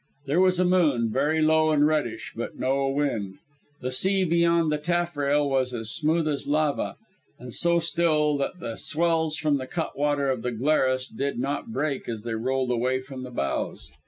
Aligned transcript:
There 0.25 0.39
was 0.41 0.59
a 0.59 0.65
moon, 0.65 1.11
very 1.11 1.43
low 1.43 1.69
and 1.69 1.85
reddish, 1.85 2.33
but 2.35 2.57
no 2.57 2.87
wind. 2.89 3.35
The 3.81 3.91
sea 3.91 4.23
beyond 4.23 4.71
the 4.71 4.79
taffrail 4.79 5.47
was 5.47 5.75
as 5.75 5.91
smooth 5.91 6.27
as 6.27 6.47
lava, 6.47 6.95
and 7.37 7.53
so 7.53 7.77
still 7.77 8.35
that 8.37 8.59
the 8.59 8.77
swells 8.77 9.37
from 9.37 9.57
the 9.59 9.67
cutwater 9.67 10.31
of 10.31 10.41
the 10.41 10.51
Glarus 10.51 11.07
did 11.07 11.37
not 11.37 11.71
break 11.71 12.09
as 12.09 12.23
they 12.23 12.33
rolled 12.33 12.71
away 12.71 12.99
from 12.99 13.21
the 13.21 13.29
bows. 13.29 13.91